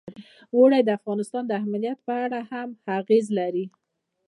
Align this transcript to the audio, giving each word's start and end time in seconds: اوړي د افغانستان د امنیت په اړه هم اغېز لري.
اوړي 0.55 0.81
د 0.83 0.89
افغانستان 0.99 1.43
د 1.47 1.51
امنیت 1.65 1.99
په 2.07 2.13
اړه 2.25 2.39
هم 2.51 2.69
اغېز 2.97 3.25
لري. 3.39 3.65